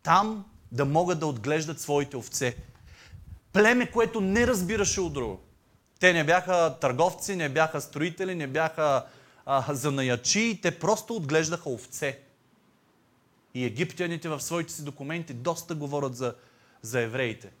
[0.03, 2.55] Там да могат да отглеждат своите овце.
[3.53, 5.41] Племе, което не разбираше от друго.
[5.99, 9.05] Те не бяха търговци, не бяха строители, не бяха
[9.45, 12.19] а, занаячи, те просто отглеждаха овце.
[13.53, 16.35] И египтяните в своите си документи доста говорят за,
[16.81, 17.51] за евреите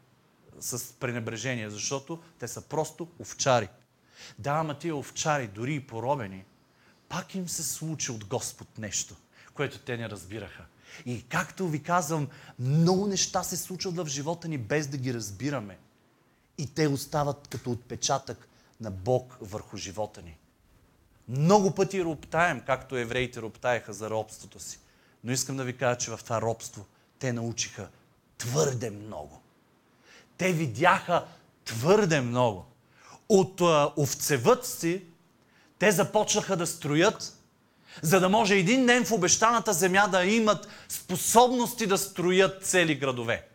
[0.59, 3.67] с пренебрежение, защото те са просто овчари.
[4.39, 6.45] Да, ама тия овчари, дори и поробени,
[7.09, 9.15] пак им се случи от Господ нещо,
[9.53, 10.65] което те не разбираха.
[11.05, 12.27] И както ви казвам,
[12.59, 15.77] много неща се случват в живота ни без да ги разбираме.
[16.57, 18.47] И те остават като отпечатък
[18.81, 20.37] на Бог върху живота ни.
[21.27, 24.79] Много пъти роптаем, както евреите роптаеха за робството си.
[25.23, 26.85] Но искам да ви кажа, че в това робство
[27.19, 27.89] те научиха
[28.37, 29.41] твърде много.
[30.37, 31.25] Те видяха
[31.65, 32.65] твърде много.
[33.29, 33.61] От
[33.97, 35.03] овцевъдци
[35.79, 37.42] те започнаха да строят
[38.01, 43.47] за да може един ден в обещаната земя да имат способности да строят цели градове.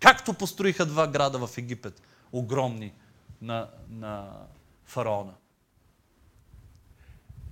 [0.00, 2.92] Както построиха два града в Египет, огромни
[3.42, 4.30] на, на
[4.86, 5.32] фараона.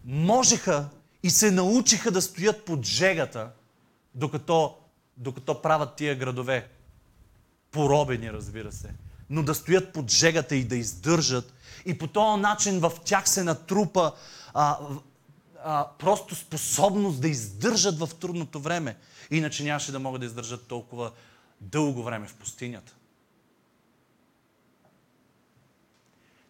[0.04, 0.88] Можеха
[1.22, 3.50] и се научиха да стоят под жегата,
[4.14, 4.78] докато,
[5.16, 6.68] докато правят тия градове.
[7.70, 8.94] Поробени, разбира се.
[9.30, 11.54] Но да стоят под жегата и да издържат.
[11.87, 14.12] И по този начин в тях се натрупа
[14.54, 14.78] а,
[15.68, 18.96] а, просто способност да издържат в трудното време.
[19.31, 21.12] Иначе нямаше да могат да издържат толкова
[21.61, 22.94] дълго време в пустинята.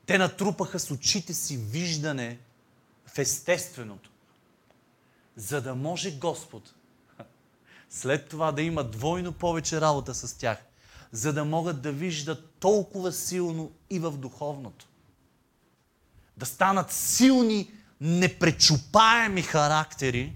[0.07, 2.39] Те натрупаха с очите си виждане
[3.07, 4.11] в естественото,
[5.37, 6.75] за да може Господ
[7.91, 10.59] след това да има двойно повече работа с тях,
[11.13, 14.87] за да могат да виждат толкова силно и в духовното.
[16.37, 20.33] Да станат силни непречупаеми характери,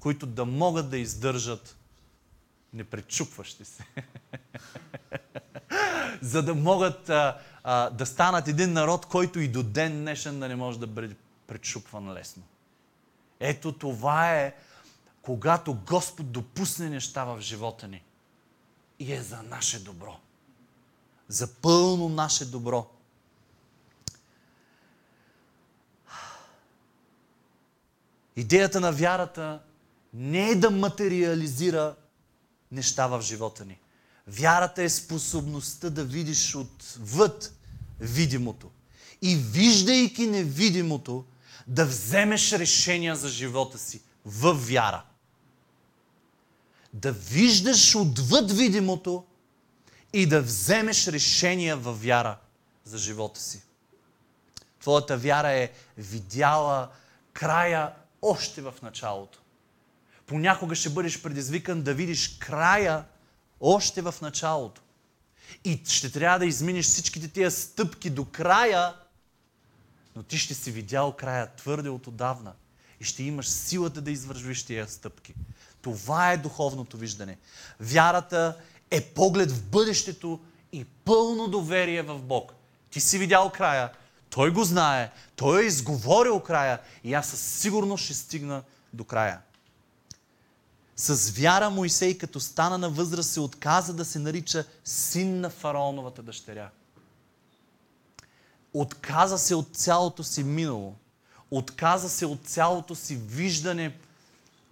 [0.00, 1.76] които да могат да издържат
[2.72, 3.84] непречупващи се.
[6.20, 10.48] За да могат а, а, да станат един народ, който и до ден днешен да
[10.48, 11.16] не може да бъде
[11.46, 12.42] пречупван лесно.
[13.40, 14.54] Ето това е,
[15.22, 18.02] когато Господ допусне неща в живота ни
[18.98, 20.16] и е за наше добро.
[21.28, 22.90] За пълно наше добро.
[28.38, 29.60] Идеята на вярата
[30.14, 31.96] не е да материализира
[32.72, 33.80] неща в живота ни.
[34.26, 37.52] Вярата е способността да видиш отвъд
[38.00, 38.70] видимото.
[39.22, 41.24] И виждайки невидимото,
[41.66, 45.04] да вземеш решения за живота си в вяра.
[46.92, 49.24] да виждаш отвъд видимото
[50.12, 52.38] и да вземеш решения във вяра
[52.84, 53.62] за живота си.
[54.80, 56.88] Твоята вяра е видяла
[57.32, 59.38] края още в началото.
[60.26, 63.04] Понякога ще бъдеш предизвикан да видиш края
[63.60, 64.82] още в началото.
[65.64, 68.94] И ще трябва да изминеш всичките тия стъпки до края,
[70.16, 72.52] но ти ще си видял края твърде от отдавна
[73.00, 75.34] и ще имаш силата да извършвиш тия стъпки.
[75.82, 77.38] Това е духовното виждане.
[77.80, 78.56] Вярата
[78.90, 80.40] е поглед в бъдещето
[80.72, 82.52] и пълно доверие в Бог.
[82.90, 83.92] Ти си видял края,
[84.30, 88.62] той го знае, той е изговорил края и аз със сигурност ще стигна
[88.92, 89.40] до края.
[90.96, 96.22] С вяра Моисей, като стана на възраст, се отказа да се нарича син на фараоновата
[96.22, 96.70] дъщеря.
[98.74, 100.94] Отказа се от цялото си минало.
[101.50, 103.96] Отказа се от цялото си виждане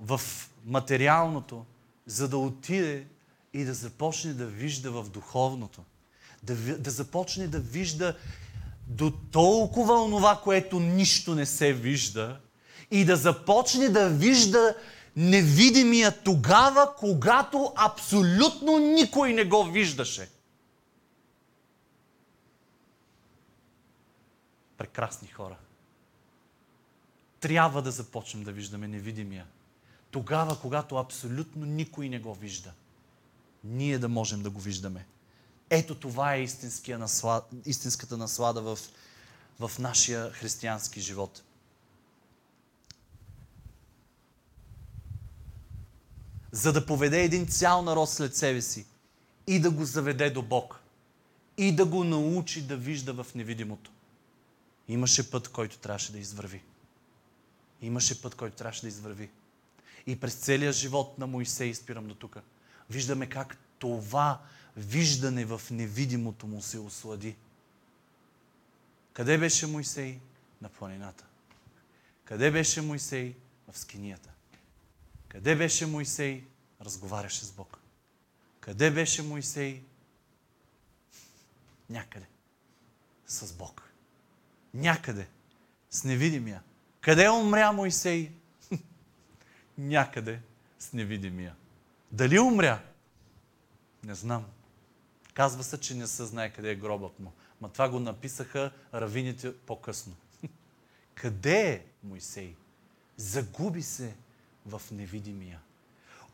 [0.01, 0.21] в
[0.65, 1.65] материалното,
[2.07, 3.07] за да отиде
[3.53, 5.83] и да започне да вижда в духовното.
[6.43, 8.17] Да, да започне да вижда
[8.87, 12.41] до толкова онова, което нищо не се вижда
[12.91, 14.75] и да започне да вижда
[15.17, 20.29] невидимия тогава, когато абсолютно никой не го виждаше.
[24.79, 25.57] Прекрасни хора.
[27.41, 29.47] Трябва да започнем да виждаме невидимия.
[30.11, 32.73] Тогава, когато абсолютно никой не го вижда.
[33.65, 35.07] Ние да можем да го виждаме.
[35.71, 36.47] Ето това е
[36.89, 38.79] наслад, истинската наслада в,
[39.61, 41.43] в нашия християнски живот.
[46.53, 48.87] За да поведе един цял народ след себе си
[49.47, 50.81] и да го заведе до Бог.
[51.59, 53.91] И да го научи да вижда в невидимото.
[54.89, 56.63] Имаше път, който трябваше да извърви.
[57.83, 59.31] Имаше път, който трябваше да извърви.
[60.07, 62.37] И през целия живот на Моисей, спирам до тук,
[62.91, 64.41] виждаме как това
[64.77, 67.37] виждане в невидимото му се ослади.
[69.13, 70.21] Къде беше Моисей?
[70.63, 71.25] На планината.
[72.25, 73.37] Къде беше Моисей?
[73.73, 74.31] В скинията.
[75.29, 76.45] Къде беше Моисей?
[76.81, 77.79] Разговаряше с Бог.
[78.61, 79.83] Къде беше Моисей?
[81.91, 82.27] Някъде.
[83.27, 83.93] С Бог.
[84.75, 85.29] Някъде.
[85.91, 86.63] С невидимия.
[87.01, 88.33] Къде умря Моисей?
[89.79, 90.41] Някъде
[90.79, 91.55] с невидимия.
[92.13, 92.83] Дали умря?
[94.05, 94.47] Не знам.
[95.37, 97.33] Казва се, че не се знае къде е гробът му.
[97.61, 100.17] Ма това го написаха равините по-късно.
[101.15, 102.57] къде е Моисей?
[103.17, 104.17] Загуби се
[104.67, 105.61] в невидимия.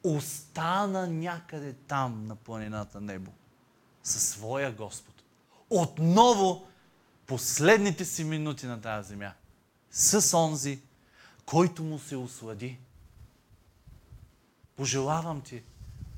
[0.05, 3.30] Остана някъде там на планината небо.
[4.03, 5.14] Със своя Господ.
[5.70, 6.68] Отново
[7.26, 9.32] последните си минути на тази земя.
[9.90, 10.80] С онзи,
[11.46, 12.78] който му се ослади.
[14.76, 15.62] Пожелавам ти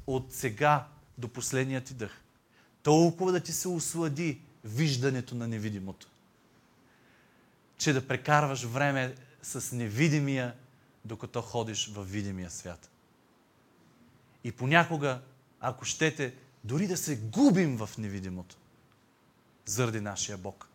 [0.06, 2.23] от сега до последния ти дъх
[2.84, 6.06] толкова да ти се ослади виждането на невидимото.
[7.78, 10.54] Че да прекарваш време с невидимия,
[11.04, 12.90] докато ходиш в видимия свят.
[14.44, 15.20] И понякога,
[15.60, 18.56] ако щете, дори да се губим в невидимото,
[19.64, 20.68] заради нашия Бог.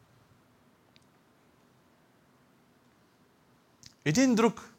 [4.06, 4.74] Един друг,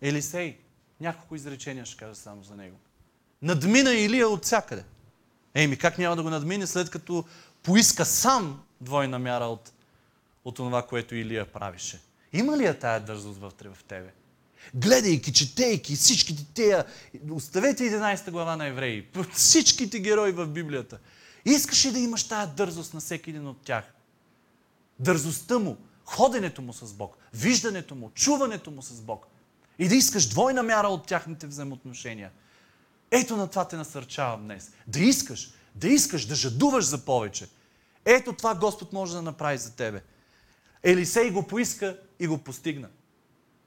[0.00, 0.58] Елисей,
[1.00, 2.76] няколко изречения ще кажа само за него.
[3.42, 4.84] Надмина Илия от всякъде.
[5.54, 7.24] Еми, как няма да го надмине, след като
[7.62, 9.72] поиска сам двойна мяра от,
[10.44, 12.00] от това, което Илия правише?
[12.32, 14.12] Има ли я тая дързост вътре в тебе?
[14.74, 16.84] Гледайки, четейки всичките тея,
[17.30, 20.98] оставете 11 глава на евреи, всичките герои в Библията.
[21.44, 23.84] Искаш ли да имаш тая дързост на всеки един от тях?
[24.98, 29.26] Дързостта му, ходенето му с Бог, виждането му, чуването му с Бог.
[29.78, 32.30] И да искаш двойна мяра от тяхните взаимоотношения–
[33.12, 34.70] ето на това те насърчавам днес.
[34.86, 37.48] Да искаш, да искаш, да жадуваш за повече.
[38.04, 40.02] Ето това Господ може да направи за тебе.
[40.82, 42.88] Елисей го поиска и го постигна.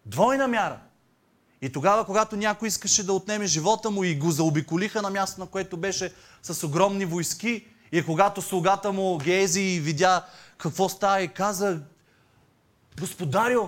[0.06, 0.80] Двойна мяра.
[1.62, 5.48] И тогава, когато някой искаше да отнеме живота му и го заобиколиха на място, на
[5.48, 10.26] което беше с огромни войски, и когато слугата му Гези видя
[10.58, 11.82] какво става и каза,
[13.00, 13.68] Господарю!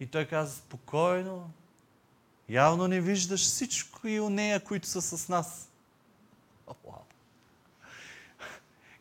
[0.00, 1.50] И той каза, спокойно,
[2.48, 5.68] Явно не виждаш всичко и у нея, които са с нас.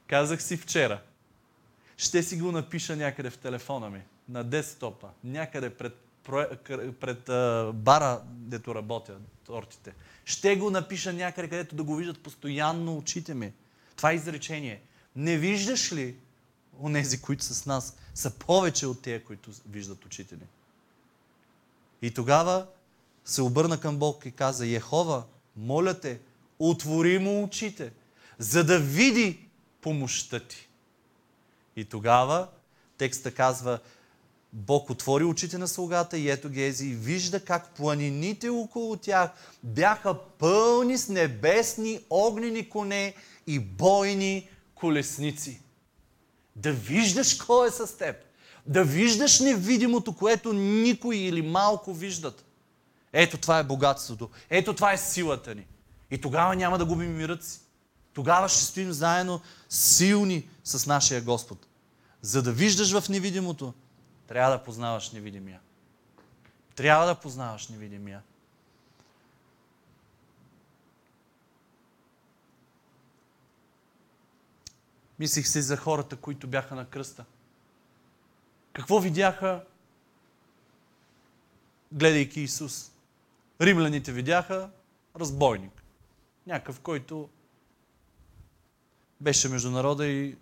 [0.07, 1.01] Казах си вчера.
[1.97, 5.93] Ще си го напиша някъде в телефона ми, на десктопа, някъде пред,
[6.99, 7.23] пред
[7.75, 9.93] бара, дето работя, тортите.
[10.25, 13.53] Ще го напиша някъде, където да го виждат постоянно очите ми.
[13.95, 14.81] Това е изречение.
[15.15, 16.15] Не виждаш ли
[16.79, 20.47] онези, които са с нас, са повече от тези, които виждат очите ни?
[22.01, 22.67] И тогава
[23.27, 25.23] се обърна към Бог и каза, Ехова,
[25.55, 26.19] моля те,
[26.59, 27.91] отвори му очите,
[28.39, 29.39] за да види
[29.81, 30.69] помощта ти.
[31.75, 32.47] И тогава
[32.97, 33.79] текста казва,
[34.53, 39.31] Бог отвори очите на слугата и ето Гези и вижда как планините около тях
[39.63, 43.13] бяха пълни с небесни огнени коне
[43.47, 45.61] и бойни колесници.
[46.55, 48.15] Да виждаш кой е с теб.
[48.65, 52.46] Да виждаш невидимото, което никой или малко виждат.
[53.13, 54.29] Ето това е богатството.
[54.49, 55.67] Ето това е силата ни.
[56.11, 57.59] И тогава няма да губим мирът си.
[58.13, 61.67] Тогава ще стоим заедно силни с нашия Господ.
[62.21, 63.73] За да виждаш в невидимото,
[64.27, 65.59] трябва да познаваш невидимия.
[66.75, 68.21] Трябва да познаваш невидимия.
[75.19, 77.25] Мислих си за хората, които бяха на кръста.
[78.73, 79.63] Какво видяха,
[81.91, 82.91] гледайки Исус?
[83.61, 84.69] Римляните видяха
[85.15, 85.83] разбойник.
[86.47, 87.29] Някакъв, който
[89.21, 90.37] беше между народа и,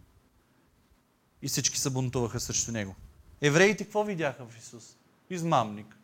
[1.42, 2.96] и всички се бунтуваха срещу него.
[3.42, 4.98] Евреите какво видяха в Исус?
[5.30, 5.98] Измамник.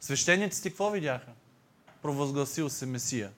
[0.00, 1.32] Свещениците какво видяха?
[2.02, 3.32] Провъзгласил се Месия.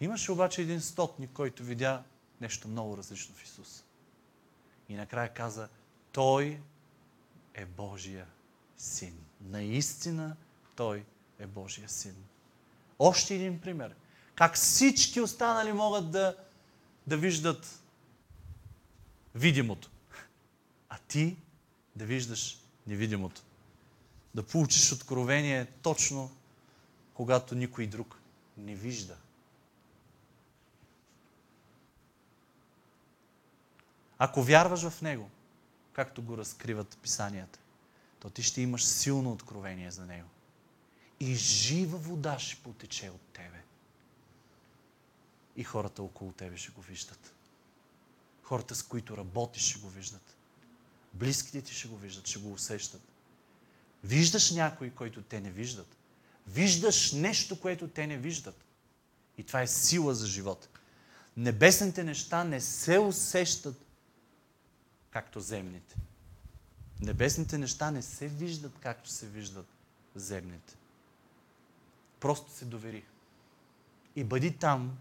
[0.00, 2.02] Имаше обаче един стотник, който видя
[2.40, 3.84] нещо много различно в Исус.
[4.88, 5.68] И накрая каза,
[6.12, 6.60] Той
[7.54, 8.26] е Божия
[8.76, 9.18] син.
[9.40, 10.36] Наистина
[10.76, 11.04] Той
[11.38, 12.14] е Божия син.
[12.98, 13.94] Още един пример.
[14.34, 16.36] Как всички останали могат да,
[17.06, 17.80] да виждат
[19.34, 19.92] видимото
[20.92, 21.36] а ти
[21.96, 23.42] да виждаш невидимото.
[24.34, 26.30] Да получиш откровение точно
[27.14, 28.18] когато никой друг
[28.56, 29.16] не вижда.
[34.18, 35.30] Ако вярваш в Него,
[35.92, 37.58] както го разкриват писанията,
[38.20, 40.28] то ти ще имаш силно откровение за Него.
[41.22, 43.62] И жива вода ще потече от тебе.
[45.56, 47.34] И хората около тебе ще го виждат.
[48.42, 50.36] Хората, с които работиш, ще го виждат.
[51.12, 53.00] Близките ти ще го виждат, ще го усещат.
[54.04, 55.96] Виждаш някой, който те не виждат.
[56.46, 58.64] Виждаш нещо, което те не виждат.
[59.38, 60.68] И това е сила за живот.
[61.36, 63.86] Небесните неща не се усещат
[65.10, 65.96] както земните.
[67.00, 69.66] Небесните неща не се виждат както се виждат
[70.14, 70.76] земните.
[72.22, 73.04] Просто се довери.
[74.16, 74.98] И бъди там,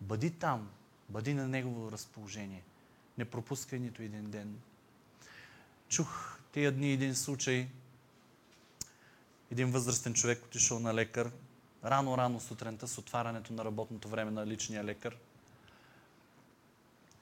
[0.00, 0.70] бъди там,
[1.08, 2.62] бъди на Негово разположение–
[3.18, 4.60] не пропускай нито един ден.
[5.88, 7.68] Чух тия дни един случай.
[9.50, 11.30] Един възрастен човек отишъл на лекар.
[11.84, 15.16] Рано-рано сутринта с отварянето на работното време на личния лекар.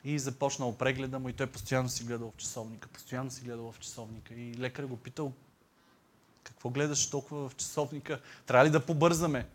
[0.05, 2.89] И започнал прегледа му и той постоянно си гледал в часовника.
[2.89, 4.35] Постоянно си гледал в часовника.
[4.35, 5.33] И лекар го питал,
[6.45, 8.20] какво гледаш толкова в часовника?
[8.47, 9.47] Трябва ли да побързаме?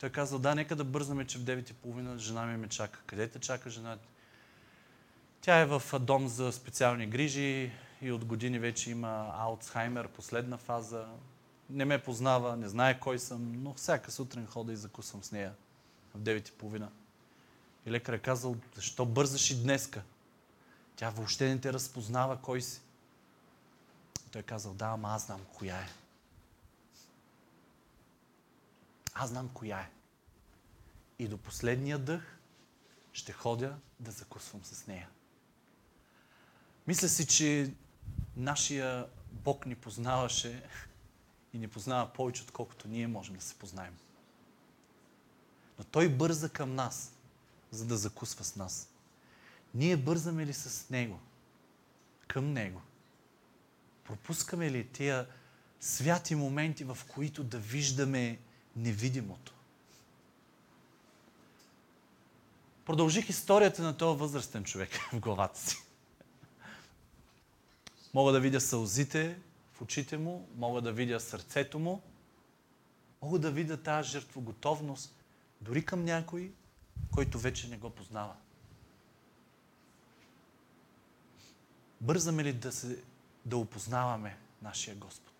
[0.00, 3.00] Той казал, да, нека да бързаме, че в 9.30 жена ми ме чака.
[3.06, 3.98] Къде те чака жена?
[5.40, 7.72] Тя е в дом за специални грижи
[8.02, 11.06] и от години вече има Алцхаймер, последна фаза.
[11.70, 15.52] Не ме познава, не знае кой съм, но всяка сутрин хода и закусвам с нея
[16.14, 16.86] в 9.30.
[17.86, 20.02] И лекар е казал, защо бързаш и днеска?
[20.96, 22.80] Тя въобще не те разпознава кой си.
[24.32, 25.88] Той е казал, да, ама аз знам коя е.
[29.22, 29.90] Аз знам коя е.
[31.18, 32.38] И до последния дъх
[33.12, 35.08] ще ходя да закусвам с нея.
[36.86, 37.74] Мисля си, че
[38.36, 40.62] нашия Бог ни познаваше
[41.52, 43.96] и ни познава повече, отколкото ние можем да се познаем.
[45.78, 47.12] Но Той бърза към нас,
[47.70, 48.88] за да закусва с нас.
[49.74, 51.20] Ние бързаме ли с Него?
[52.26, 52.82] Към Него?
[54.04, 55.28] Пропускаме ли тия
[55.80, 58.38] святи моменти, в които да виждаме
[58.80, 59.54] невидимото?
[62.84, 65.76] Продължих историята на този възрастен човек в главата си.
[68.14, 69.38] Мога да видя сълзите
[69.72, 72.02] в очите му, мога да видя сърцето му,
[73.22, 75.14] мога да видя тази жертвоготовност
[75.60, 76.52] дори към някой,
[77.14, 78.34] който вече не го познава.
[82.00, 83.02] Бързаме ли да, се,
[83.46, 85.34] да опознаваме нашия Господ?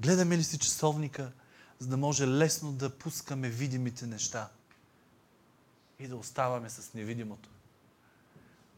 [0.00, 1.32] Гледаме ли си часовника,
[1.78, 4.50] за да може лесно да пускаме видимите неща
[5.98, 7.48] и да оставаме с невидимото?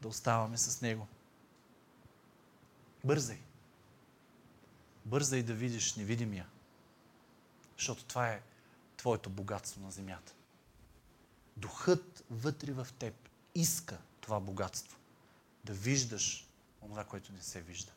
[0.01, 1.07] Да оставаме с Него.
[3.05, 3.39] Бързай.
[5.05, 6.47] Бързай да видиш невидимия.
[7.77, 8.41] Защото това е
[8.97, 10.33] твоето богатство на земята.
[11.57, 14.97] Духът вътре в теб иска това богатство.
[15.63, 16.47] Да виждаш
[16.81, 17.91] това, което не се вижда.